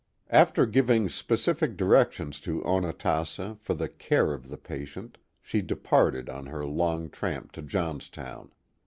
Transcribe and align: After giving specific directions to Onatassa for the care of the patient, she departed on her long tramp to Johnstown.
After 0.31 0.65
giving 0.65 1.09
specific 1.09 1.77
directions 1.77 2.39
to 2.39 2.63
Onatassa 2.63 3.59
for 3.61 3.75
the 3.75 3.87
care 3.87 4.33
of 4.33 4.47
the 4.49 4.57
patient, 4.57 5.19
she 5.43 5.61
departed 5.61 6.27
on 6.27 6.47
her 6.47 6.65
long 6.65 7.07
tramp 7.07 7.51
to 7.51 7.61
Johnstown. 7.61 8.49